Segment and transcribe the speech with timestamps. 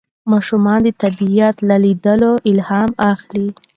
[0.31, 3.47] ماشومان د طبیعت له لیدلو الهام اخلي